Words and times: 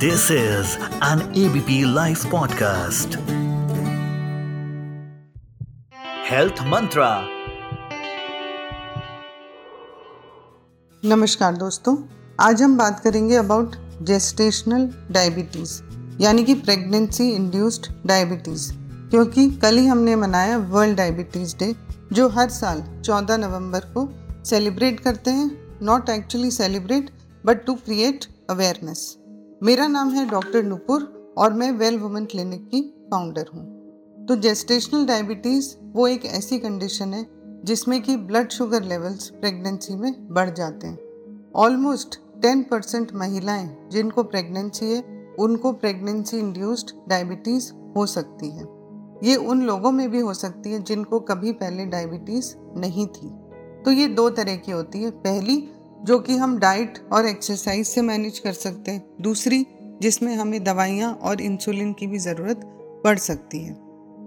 This 0.00 0.30
is 0.30 0.78
an 1.02 1.20
ABP 1.34 1.84
Life 1.84 2.22
podcast. 2.24 3.16
Health 6.24 6.62
Mantra. 6.64 7.08
नमस्कार 11.02 11.56
दोस्तों, 11.56 11.96
आज 12.40 12.62
हम 12.62 12.78
बात 12.78 13.00
करेंगे 13.00 13.36
अबाउट 13.36 13.76
जेस्टेशनल 14.02 14.88
डायबिटीज़ 15.10 15.80
यानी 16.22 16.44
कि 16.44 16.54
प्रेगनेंसी 16.54 17.30
इंड्यूस्ड 17.30 17.92
डायबिटीज़ 18.06 18.72
क्योंकि 19.10 19.48
कल 19.62 19.78
ही 19.78 19.86
हमने 19.86 20.16
मनाया 20.16 20.58
वर्ल्ड 20.72 20.96
डायबिटीज़ 20.96 21.56
डे 21.56 21.74
जो 22.12 22.28
हर 22.28 22.48
साल 22.48 22.82
14 23.04 23.38
नवंबर 23.38 23.92
को 23.94 24.08
सेलिब्रेट 24.44 25.00
करते 25.00 25.30
हैं 25.30 25.50
not 25.82 26.10
actually 26.10 26.50
celebrate 26.50 27.10
but 27.46 27.64
to 27.66 27.74
create 27.74 28.24
awareness 28.50 29.19
मेरा 29.62 29.86
नाम 29.86 30.10
है 30.10 30.28
डॉक्टर 30.28 30.62
नुपुर 30.62 31.34
और 31.38 31.52
मैं 31.52 31.72
वेल 31.72 31.98
वुमेन 31.98 32.24
क्लिनिक 32.24 32.68
की 32.68 33.08
फाउंडर 33.10 33.46
हूँ। 33.54 33.64
तो 34.26 34.36
जेस्टेशनल 34.36 35.06
डायबिटीज़ 35.06 35.76
वो 35.82 36.08
एक 36.08 36.24
ऐसी 36.24 36.58
कंडीशन 36.58 37.14
है 37.14 37.26
जिसमें 37.64 38.02
कि 38.02 38.16
ब्लड 38.16 38.50
शुगर 38.50 38.82
लेवल्स 38.82 39.28
प्रेगनेंसी 39.28 39.96
में 39.96 40.34
बढ़ 40.34 40.50
जाते 40.50 40.86
हैं। 40.86 40.98
ऑलमोस्ट 41.56 42.20
टेन 42.42 42.62
परसेंट 42.62 43.12
महिलाएँ 43.14 43.88
जिनको 43.92 44.22
प्रेगनेंसी 44.22 44.86
है, 44.86 45.26
उनको 45.38 45.72
प्रेगनेंसी 45.72 46.38
इंड्यूस्ड 46.38 46.90
डायबिटीज़ 47.08 47.72
हो 47.96 48.06
सकती 48.06 48.50
है। 48.50 48.64
ये 49.24 49.36
उन 49.36 49.62
लोगों 49.62 49.92
में 49.92 50.10
भी 50.10 50.20
हो 50.20 50.34
सकती 50.34 50.72
है 50.72 50.82
जिनको 50.82 51.20
कभी 51.20 51.52
पहले 51.52 51.86
डायबिटीज़ 51.86 52.54
नहीं 52.76 53.06
थी। 53.06 53.30
तो 53.84 53.90
ये 53.90 54.06
दो 54.08 54.30
तरह 54.30 54.56
की 54.56 54.72
होती 54.72 55.02
है। 55.02 55.10
पहली 55.10 55.68
जो 56.04 56.18
कि 56.18 56.36
हम 56.36 56.58
डाइट 56.58 56.98
और 57.12 57.26
एक्सरसाइज 57.26 57.86
से 57.86 58.02
मैनेज 58.02 58.38
कर 58.38 58.52
सकते 58.52 58.90
हैं। 58.90 59.02
दूसरी, 59.20 59.66
जिसमें 60.02 60.34
हमें 60.36 60.62
दवाइयाँ 60.64 61.12
और 61.12 61.40
इंसुलिन 61.40 61.92
की 61.92 62.06
भी 62.06 62.18
ज़रूरत 62.18 62.60
पड़ 63.04 63.18
सकती 63.18 63.58
है। 63.58 63.72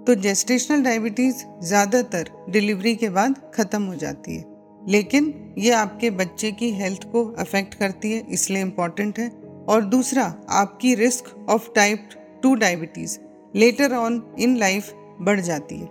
तो 0.06 0.16
जेस्टेशनल 0.16 0.84
डायबिटीज़ 0.84 1.44
ज़्यादातर 1.64 2.30
डिलीवरी 2.50 2.96
के 2.96 3.10
बाद 3.10 3.36
ख़त्म 3.56 3.84
हो 3.84 3.96
जाती 3.96 4.36
है। 4.36 4.46
लेकिन 4.88 5.54
ये 5.58 5.72
आपके 5.72 6.10
बच्चे 6.10 6.52
की 6.52 6.72
हेल्थ 6.72 7.04
को 7.04 7.26
अफेक्ट 7.40 7.74
करती 7.74 8.12
है, 8.12 8.26
इसलिए 8.30 8.62
इंपॉर्टेंट 8.62 9.20
है। 9.20 9.30
और 9.70 9.84
दूसरा, 9.84 10.24
आपकी 10.50 10.96
risk 10.96 11.36
of 11.50 11.70
type 11.76 12.10
two 12.44 12.54
diabetes 12.56 13.18
later 13.56 13.94
on 13.94 14.22
in 14.40 14.58
life 14.58 14.94
बढ़ 15.22 15.40
जाती 15.40 15.76
है। 15.76 15.86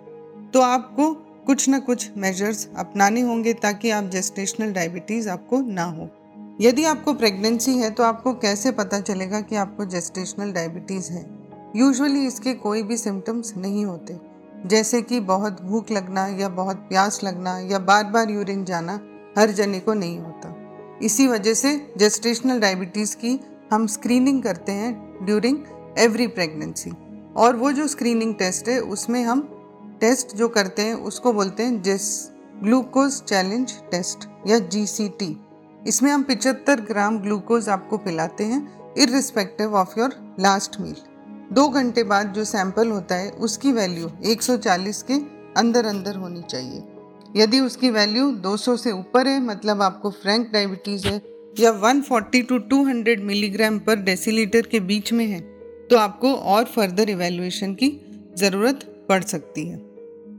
तो 0.51 0.61
आपको 0.61 1.13
कुछ 1.47 1.69
न 1.69 1.79
कुछ 1.81 2.11
मेजर्स 2.17 2.69
अपनाने 2.77 3.21
होंगे 3.21 3.53
ताकि 3.53 3.91
आप 3.91 4.05
जेस्टेशनल 4.05 4.73
डायबिटीज़ 4.73 5.29
आपको 5.29 5.61
ना 5.61 5.85
हो। 5.85 6.09
यदि 6.61 6.85
आपको 6.85 7.15
प्रेगनेंसी 7.15 7.75
है 7.75 7.91
तो 7.91 8.03
आपको 8.03 8.33
कैसे 8.35 8.71
पता 8.71 9.01
चलेगा 9.01 9.41
कि 9.41 9.57
आपको 9.57 9.85
जेस्टेशनल 9.85 10.53
डायबिटीज़ 10.53 11.11
है? 11.13 11.31
यूजुअली 11.77 12.27
इसके 12.27 12.55
कोई 12.55 12.83
भी 12.83 12.97
सिम्टम्स 12.97 13.57
नहीं 13.57 13.85
होते। 13.85 14.19
जैसे 14.67 15.03
कि 15.03 15.21
बहुत 15.21 15.63
भूख 15.63 15.91
लगना 15.91 16.27
या 16.27 16.49
बहुत 16.49 16.77
प्यास 16.77 17.21
लगना 17.25 17.59
या 17.59 17.79
बार 17.79 18.05
बार 18.05 18.31
यूरिन 18.31 18.65
जाना 18.65 19.01
हर 19.39 19.51
जने 19.51 19.81
को 19.81 19.95
नहीं 19.95 20.19
होता। 20.19 20.55
इसी 21.03 21.27
वजह 21.27 21.55
से 21.55 21.95
जेस्टेशनल 21.99 22.61
डायबिटीज़ 22.61 23.17
की 23.17 23.41
हम 23.73 23.87
स्क्रीनिंग 23.87 24.43
करते 24.43 24.73
हैं 24.73 25.19
ड्यूरिंग 25.23 25.59
एवरी 25.99 26.27
प्रेगनेंसी 26.27 26.91
और 27.37 27.57
वो 27.57 27.73
जो 27.73 27.87
स्क्रीनिंग 27.87 28.35
टेस्ट 28.35 28.69
है, 28.69 28.79
उसमें 28.81 29.25
हम 29.25 29.62
टेस्ट 30.03 30.35
जो 30.37 30.49
करते 30.49 30.83
हैं, 30.83 30.95
उसको 30.95 31.33
बोलते 31.33 31.63
हैं 31.63 31.81
जिस 31.83 32.05
ग्लूकोज 32.63 33.21
चैलेंज 33.23 33.73
टेस्ट 33.91 34.29
या 34.49 34.59
जीसीटी 34.69 35.37
इसमें 35.87 36.11
हम 36.11 36.23
पिचहत्तर 36.23 36.81
ग्राम 36.81 37.19
ग्लूकोज 37.19 37.69
आपको 37.69 37.97
पिलाते 37.99 38.45
हैं 38.45 38.95
irrespective 38.99 39.75
of 39.75 39.99
your 39.99 40.15
last 40.41 40.81
meal 40.81 40.95
दो 41.53 41.69
घंटे 41.69 42.03
बाद 42.05 42.33
जो 42.33 42.45
सैंपल 42.45 42.91
होता 42.91 43.15
है, 43.15 43.31
उसकी 43.31 43.73
वैल्यू 43.73 44.11
140 44.27 45.03
के 45.03 45.15
अंदर 45.57 45.87
अंदर 45.87 46.17
होनी 46.17 46.43
चाहिए। 46.43 46.83
यदि 47.37 47.61
उसकी 47.61 47.91
वैल्यू 47.91 48.31
200 48.43 48.77
से 48.77 48.93
ऊपर 48.93 49.29
है 49.29 49.41
मतलब 49.43 49.83
आपको 49.83 50.11
फ्रैंक 50.13 50.51
डायबिटीज़ 50.53 51.07
है, 51.09 51.21
या 51.61 51.73
140 51.75 52.43
टू 52.43 52.59
200 52.71 53.21
मिलीग्राम 53.23 53.79
पर 53.79 53.97
डेसीलीटर 54.01 54.67
के 54.67 54.81
बीच 54.83 55.13
में 55.13 55.27
है 55.27 55.41
तो 55.91 55.97
आपको 55.99 56.35
और 56.35 56.65
फर्दर 56.67 57.11
इवेल्युएशन 57.11 57.75
की 57.75 57.91
ज़रूरत 58.39 58.85
पड़ 59.09 59.23
सकती 59.25 59.67
है। 59.69 59.92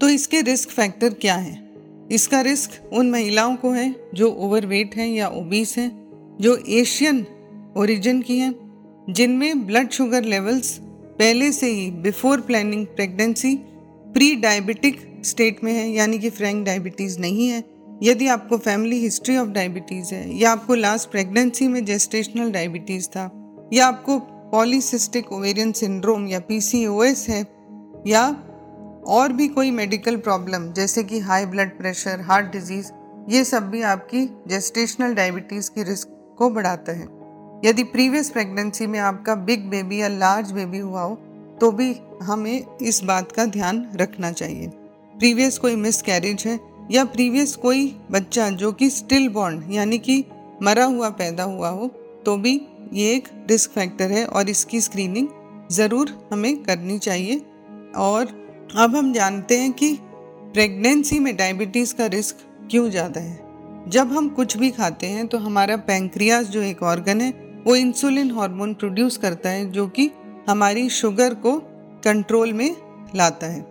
तो 0.03 0.09
इसके 0.09 0.41
रिस्क 0.41 0.69
फैक्टर 0.69 1.09
क्या 1.09 1.35
हैं? 1.35 2.07
इसका 2.11 2.41
रिस्क 2.41 2.89
उन 2.93 3.11
महिलाओं 3.11 3.55
को 3.55 3.71
है 3.71 3.95
जो 4.13 4.31
ओवरवेट 4.31 4.95
हैं 4.95 5.07
या 5.07 5.27
ओबीस 5.27 5.77
हैं, 5.77 5.91
जो 6.41 6.55
एशियन 6.69 7.25
ओरिजिन 7.77 8.21
की 8.21 8.37
हैं, 8.37 8.55
जिनमें 9.09 9.67
ब्लड 9.67 9.89
शुगर 9.89 10.23
लेवल्स 10.23 10.77
पहले 11.19 11.51
से 11.51 11.67
ही 11.67 11.91
before 11.91 12.41
planning 12.41 12.85
pregnancy 12.87 13.55
pre 14.13 14.35
diabetic 14.35 15.21
state 15.25 15.63
में 15.63 15.73
है, 15.73 15.89
यानी 15.89 16.19
कि 16.19 16.29
फ्रैंक 16.29 16.65
डायबिटीज़ 16.65 17.19
नहीं 17.19 17.47
है। 17.47 17.63
यदि 18.03 18.27
आपको 18.27 18.57
फैमिली 18.57 18.99
हिस्ट्री 18.99 19.37
ऑफ़ 19.37 19.49
डायबिटीज़ 19.49 20.13
है, 20.13 20.39
या 20.39 20.51
आपको 20.51 20.75
लास्ट 20.75 21.11
प्रेगनेंसी 21.11 21.67
में 21.67 21.85
जेस्टेशनल 21.85 22.51
डायबिटीज़ 22.51 23.07
था, 23.07 23.31
या 23.73 23.87
आपको 23.87 24.19
पॉलीसिस्टिक 24.51 25.31
ओवेरियन 25.31 25.71
सिंड्रोम 25.71 26.27
या 26.27 26.39
पीसीओएस 26.39 27.29
है, 27.29 27.47
या 28.07 28.49
और 29.07 29.33
भी 29.33 29.47
कोई 29.47 29.71
मेडिकल 29.71 30.17
प्रॉब्लम 30.17 30.71
जैसे 30.73 31.03
कि 31.03 31.19
high 31.19 31.45
blood 31.45 31.77
pressure 31.77 32.21
heart 32.21 32.51
disease 32.51 32.91
ये 33.29 33.43
सब 33.43 33.69
भी 33.69 33.81
आपकी 33.83 34.25
जेस्टेशनल 34.47 35.13
डायबिटीज़ 35.13 35.69
की 35.71 35.83
रिस्क 35.83 36.07
को 36.37 36.49
बढ़ाता 36.49 36.91
है। 36.91 37.07
यदि 37.65 37.83
प्रीवियस 37.83 38.29
प्रेगनेंसी 38.29 38.87
में 38.87 38.99
आपका 38.99 39.35
बिग 39.41 39.69
बेबी 39.69 40.01
या 40.01 40.07
लार्ज 40.09 40.51
बेबी 40.51 40.79
हुआ 40.79 41.01
हो 41.01 41.15
तो 41.61 41.71
भी 41.71 41.95
हमें 42.23 42.77
इस 42.81 43.03
बात 43.03 43.31
का 43.31 43.45
ध्यान 43.47 43.87
रखना 43.95 44.31
चाहिए। 44.31 44.67
प्रीवियस 45.15 45.57
कोई 45.57 45.75
मिस 45.75 46.01
कैरेज 46.01 46.43
है 46.47 46.59
या 46.91 47.03
प्रीवियस 47.05 47.55
कोई 47.55 47.85
बच्चा 48.11 48.49
जो 48.51 48.71
कि 48.71 48.89
स्टिल 48.89 49.27
बॉन्ड 49.29 49.71
यानी 49.71 49.97
कि 49.99 50.23
मरा 50.63 50.85
हुआ, 50.85 51.09
पैदा 51.11 51.43
हुआ 51.43 51.69
हो 51.69 51.87
तो 52.25 52.35
भी 52.37 52.59
ये 52.93 53.13
एक 53.13 53.27
रिस्क 53.49 53.71
फैक्टर 53.71 54.11
है 54.11 54.25
और 54.25 54.49
इसकी 54.49 54.81
स्क्रीनिंग 54.81 55.27
ज़रूर 55.71 56.09
हमें 56.31 56.55
करनी 56.63 56.97
चाहिए। 56.99 57.37
और 57.97 58.25
अब 58.75 58.95
हम 58.95 59.11
जानते 59.13 59.57
हैं 59.57 59.71
कि 59.71 59.97
प्रेगनेंसी 60.53 61.19
में 61.19 61.35
डायबिटीज़ 61.37 61.93
का 61.95 62.05
रिस्क 62.05 62.37
क्यों 62.71 62.89
ज़्यादा 62.89 63.21
है। 63.21 63.89
जब 63.89 64.11
हम 64.11 64.29
कुछ 64.29 64.55
भी 64.57 64.69
खाते 64.71 65.07
हैं 65.07 65.27
तो 65.27 65.37
हमारा 65.37 65.77
पैंक्रियाज 65.77 66.45
जो 66.45 66.61
एक 66.61 66.83
ऑर्गन 66.83 67.21
है, 67.21 67.29
वो 67.67 67.75
इंसुलिन 67.75 68.31
हार्मोन 68.31 68.73
प्रोड्यूस 68.73 69.17
करता 69.17 69.49
है, 69.49 69.69
जो 69.71 69.87
कि 69.87 70.09
हमारी 70.49 70.89
शुगर 70.89 71.33
को 71.33 71.57
कंट्रोल 72.03 72.53
में 72.53 72.75
लाता 73.15 73.47
है। 73.47 73.61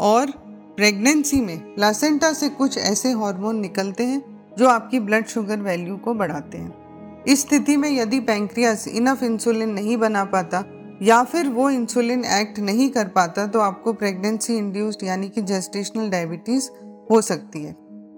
और 0.00 0.30
प्रेगनेंसी 0.76 1.40
में 1.40 1.58
प्लासेंटा 1.74 2.32
से 2.32 2.48
कुछ 2.48 2.78
ऐसे 2.78 3.12
हार्मोन 3.12 3.60
निकलते 3.60 4.04
हैं, 4.04 4.22
जो 4.58 4.68
आपकी 4.68 5.00
ब्लड 5.00 5.26
शुगर 5.26 5.60
वैल्यू 5.60 5.96
को 5.96 6.14
बढ़ाते 6.14 6.58
हैं। 6.58 7.24
इस 7.24 7.40
स्थिति 7.40 7.76
में 7.76 7.90
यदि 7.90 8.20
पैंक्रियास 8.20 8.86
इनफ 8.88 9.22
इंसुलिन 9.22 9.70
नहीं 9.70 9.96
बना 9.96 10.24
पाता 10.24 10.64
या 11.02 11.22
फिर 11.24 11.48
वो 11.48 11.68
इंसुलिन 11.70 12.24
एक्ट 12.24 12.58
नहीं 12.58 12.88
कर 12.90 13.08
पाता 13.08 13.46
तो 13.46 13.60
आपको 13.60 13.92
प्रेगनेंसी 13.92 14.56
इंड्यूस्ड 14.56 15.04
यानी 15.04 15.28
कि 15.28 15.42
जेस्टेशनल 15.42 16.08
डायबिटीज़ 16.10 16.68
हो 17.10 17.20
सकती 17.20 17.62
है। 17.64 17.72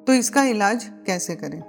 तो 0.06 0.12
इसका 0.12 0.42
इलाज 0.44 0.84
कैसे 1.06 1.34
करें? 1.34 1.62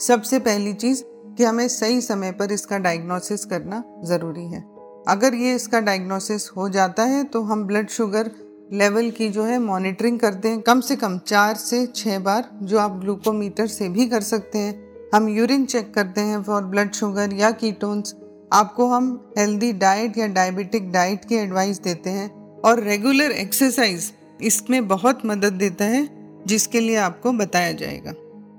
सबसे 0.00 0.38
पहली 0.38 0.72
चीज़ 0.72 1.02
कि 1.06 1.44
हमें 1.44 1.66
सही 1.68 2.00
समय 2.00 2.32
पर 2.32 2.52
इसका 2.52 2.78
डायग्नोसिस 2.78 3.44
करना 3.44 3.82
ज़रूरी 4.04 4.44
है। 4.44 4.64
अगर 5.08 5.34
ये 5.34 5.54
इसका 5.54 5.80
डायग्नोसिस 5.80 6.48
हो 6.50 6.68
जाता 6.68 7.02
है 7.02 7.24
तो 7.24 7.42
हम 7.42 7.64
ब्लड 7.64 7.88
शुगर 7.88 8.30
लेवल 8.72 9.10
की 9.10 9.28
जो 9.28 9.44
है 9.44 9.58
मॉनिटरिंग 9.58 10.18
करते 10.18 10.48
हैं। 10.48 10.60
कम 10.60 10.80
से 10.80 10.96
कम 10.96 11.18
चार 11.18 11.54
से 11.54 11.86
छः 11.86 12.18
बार 12.18 12.50
जो 12.62 12.78
आप 12.78 12.98
ग्लूकोमीटर 13.00 13.66
से 13.66 13.88
भी 13.88 14.06
कर 14.06 14.20
सकते 14.20 14.58
हैं। 14.58 14.74
हम 15.14 15.28
यूरिन 15.28 15.64
चेक 15.64 15.94
करते 15.94 16.20
हैं 16.20 16.42
फॉर 16.42 16.64
ब्लड 16.64 16.92
शुगर 16.92 17.32
या 17.32 17.50
कीटोन्स 17.50 18.14
आपको 18.52 18.86
हम 18.86 19.32
हेल्दी 19.38 19.72
डाइट 19.72 20.18
या 20.18 20.26
डायबिटिक 20.26 20.92
डाइट 20.92 21.24
की 21.24 21.34
एडवाइस 21.34 21.80
देते 21.80 22.10
हैं 22.10 22.60
और 22.60 22.82
रेगुलर 22.82 23.30
एक्सरसाइज 23.30 24.12
इसमें 24.42 24.88
बहुत 24.88 25.26
मदद 25.26 25.52
देता 25.52 25.84
है, 25.84 26.08
जिसके 26.46 26.80
लिए 26.80 26.96
आपको 26.96 27.32
बताया 27.32 27.72
जाएगा। 27.72 28.12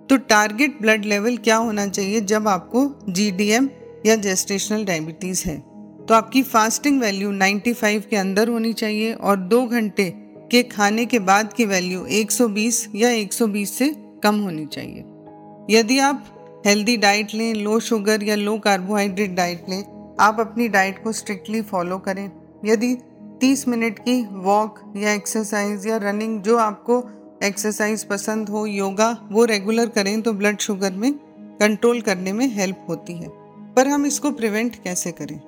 तो 0.09 0.17
टारगेट 0.17 0.81
ब्लड 0.81 1.05
लेवल 1.05 1.38
क्या 1.38 1.55
होना 1.55 1.88
चाहिए 1.88 2.21
जब 2.21 2.47
आपको 2.47 2.95
जीडीएम 3.09 3.69
या 4.05 4.15
जेस्टेशनल 4.15 4.85
डायबिटीज़ 4.85 5.43
है? 5.45 5.57
तो 6.05 6.13
आपकी 6.13 6.44
फास्टिंग 6.44 7.01
वैल्यू 7.01 7.31
95 7.31 8.05
के 8.05 8.15
अंदर 8.15 8.49
होनी 8.49 8.73
चाहिए 8.73 9.13
और 9.13 9.35
दो 9.35 9.65
घंटे 9.65 10.13
के 10.51 10.63
खाने 10.63 11.05
के 11.05 11.19
बाद 11.19 11.53
की 11.53 11.65
वैल्यू 11.65 12.05
120 12.05 12.87
या 12.95 13.09
120 13.09 13.77
से 13.77 13.95
कम 14.23 14.35
होनी 14.35 14.65
चाहिए। 14.65 15.03
यदि 15.79 15.99
आप 15.99 16.40
हेल्दी 16.67 16.97
डाइट 16.97 17.33
लें 17.33 17.53
लो 17.53 17.79
शुगर 17.79 18.23
या 18.23 18.35
लो 18.35 18.57
कार्बोहाइड्रेट 18.59 19.35
डाइट 19.35 19.65
लें। 19.69 20.15
आप 20.19 20.39
अपनी 20.39 20.67
डाइट 20.67 21.03
को 21.03 21.11
स्ट्रिक्टली 21.11 21.61
फॉलो 21.61 21.97
करें। 21.97 22.31
यदि 22.65 22.97
30 23.41 23.67
मिनट 23.67 23.99
की 23.99 24.27
वॉक 24.31 24.93
या 24.97 25.13
एक्सरसाइज 25.13 25.87
या 25.87 25.97
रनिंग 25.97 26.41
जो 26.41 26.57
आपको 26.57 27.09
एक्सरसाइज 27.43 28.03
पसंद 28.03 28.49
हो 28.49 28.65
योगा 28.65 29.17
वो 29.31 29.45
रेगुलर 29.45 29.89
करें 29.89 30.21
तो 30.21 30.33
ब्लड 30.33 30.59
शुगर 30.59 30.91
में 30.91 31.13
कंट्रोल 31.59 32.01
करने 32.01 32.33
में 32.33 32.47
हेल्प 32.47 32.85
होती 32.89 33.13
है। 33.13 33.29
पर 33.73 33.87
हम 33.87 34.05
इसको 34.05 34.31
प्रिवेंट 34.31 34.75
कैसे 34.75 35.11
करें? 35.11 35.41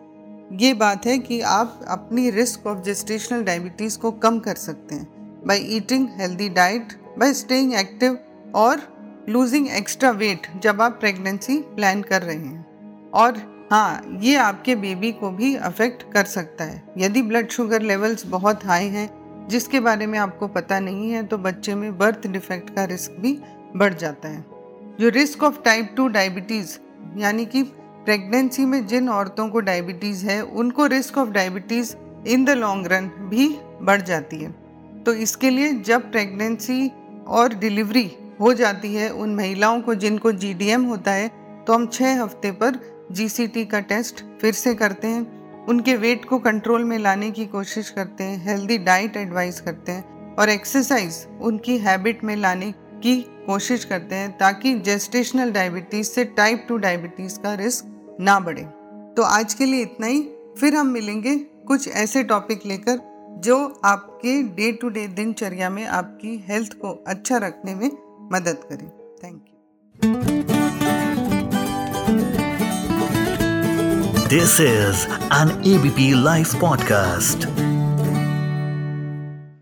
ये 0.58 0.74
बात 0.74 1.06
है 1.06 1.18
कि 1.18 1.42
आप 1.42 1.80
अपनी 1.88 2.30
रिस्क 2.30 2.68
ऑफ़ 2.68 2.80
जेस्टेशनल 2.80 3.44
डायबिटीज़ 3.44 3.98
को 3.98 4.12
कम 4.12 4.40
कर 4.40 4.56
सकते 4.56 4.96
हैं। 4.96 5.08
By 5.48 5.60
eating 5.62 6.08
healthy 6.12 6.50
diet 6.50 6.94
by 7.18 7.34
staying 7.34 7.74
active 7.74 8.18
और 8.56 8.93
लूजिंग 9.30 9.68
एक्स्ट्रा 9.70 10.10
वेट 10.12 10.48
जब 10.62 10.82
आप 10.82 10.92
प्रेगनेंसी 10.92 11.58
प्लान 11.58 12.02
कर 12.02 12.22
रहे 12.22 12.36
हैं। 12.36 13.12
और 13.12 13.38
हाँ 13.72 14.20
ये 14.20 14.36
आपके 14.36 14.76
बेबी 14.76 15.12
को 15.12 15.30
भी 15.30 15.56
अफेक्ट 15.56 16.04
कर 16.14 16.24
सकता 16.24 16.64
है। 16.64 16.84
यदि 16.98 17.22
ब्लड 17.22 17.50
शुगर 17.50 17.82
लेवल्स 17.82 18.26
बहुत 18.26 18.66
हाई 18.66 18.88
हैं, 18.88 19.48
जिसके 19.50 19.80
बारे 19.80 20.08
में 20.08 20.20
आपको 20.20 20.48
पता 20.48 20.80
नहीं 20.80 21.12
है 21.12 21.24
तो 21.24 21.38
बच्चे 21.38 21.76
में 21.76 21.98
बर्थ 21.98 22.28
डिफेक्ट 22.28 22.70
का 22.70 22.84
रिस्क 22.84 23.12
भी 23.12 23.40
बढ़ 23.76 23.94
जाता 23.94 24.30
है। 24.30 24.46
जो 25.00 25.10
risk 25.10 25.44
of 25.44 25.62
type 25.62 25.94
two 25.98 26.08
diabetes 26.08 26.78
यानी 27.18 27.46
कि 27.46 27.64
प्रेगनेंसी 28.06 28.66
में 28.66 28.86
जिन 28.88 29.10
औरतों 29.10 29.50
को 29.50 29.60
डायबिटीज़ 29.60 30.26
है, 30.26 30.42
उनको 30.42 30.86
risk 30.86 31.18
of 31.18 31.30
diabetes 31.30 31.96
in 32.28 32.46
the 32.46 32.50
long 32.50 32.88
run 32.88 33.06
भी 33.06 33.48
बढ़ 33.82 34.02
जाती 34.02 34.38
है। 34.38 34.52
तो 35.04 35.14
इसके 35.14 35.50
लिए 35.50 35.74
जब 35.74 36.12
प्रेगनेंसी 36.12 36.92
और 37.28 37.54
डिलीवरी 37.54 38.12
हो 38.40 38.54
जाती 38.54 38.94
है 38.96 39.10
उन 39.10 39.36
महिलाओं 39.36 39.82
को 39.82 39.96
जिनको 39.96 40.32
जीडीएम 40.32 40.84
होता 40.84 41.12
है 41.12 41.28
तो 41.68 41.74
हम 41.74 41.88
छः 41.88 42.22
हफ़्ते 42.22 42.52
पर 42.52 42.80
जीसीटी 43.12 43.66
का 43.66 43.80
टेस्ट 43.80 44.24
फिर 44.42 44.54
से 44.54 44.74
करते 44.76 45.08
हैं। 45.08 45.66
उनके 45.66 45.96
वेट 45.96 46.26
को 46.26 46.40
कंट्रोल 46.40 46.84
में 46.84 46.98
लाने 47.00 47.32
की 47.32 47.46
कोशिश 47.46 47.90
करते 47.90 48.24
हैं 48.24 48.46
हेल्दी 48.46 48.78
डाइट 48.78 49.18
एडवाइस 49.18 49.62
करते 49.62 49.92
हैं 49.92 50.36
और 50.36 50.50
एक्सरसाइज 50.50 51.28
उनकी 51.42 51.78
हैबिट 51.78 52.24
में 52.24 52.36
लाने 52.36 52.74
की 53.04 53.16
कोशिश 53.48 53.86
करते 53.86 54.16
हैं 54.16 54.38
ताकि 54.38 54.74
जेस्टेशनल 54.80 55.52
डायबिटीज़ 55.52 56.08
से 56.08 56.26
टाइप 56.26 56.66
टू 56.70 56.78
डायबिटीज़ 56.78 57.40
का 57.40 57.54
रिस्क 57.54 58.18
ना 58.20 58.40
बढ़े। 58.40 58.64
तो 59.18 59.22
आज 59.22 59.54
के 59.54 59.66
लिए 59.66 59.82
इतना 59.82 60.08
ही। 60.08 60.22
फिर 60.60 60.76
हम 60.76 60.88
मिलेंगे 60.88 61.36
कुछ 61.68 61.88
ऐसे 61.88 62.24
टॉपिक 62.24 62.66
लेकर 62.66 63.00
जो 63.40 63.82
आपके 63.86 64.42
डे 64.44 64.72
टू 64.72 64.90
डे 64.90 65.08
दिनचर्या 65.08 65.70
में 65.70 65.86
आपकी 65.86 66.46
हेल्थ 66.48 66.74
को 66.74 67.04
अच्छा 67.08 67.38
रखने 67.38 67.76
में 67.76 67.90
मदद 68.32 68.60
करें। 68.70 68.90
Thank 69.24 69.42
you 69.48 69.54
this 74.30 74.60
is 74.62 75.06
an 75.40 75.50
ABP 75.74 76.12
live 76.24 76.48
podcast 76.62 77.48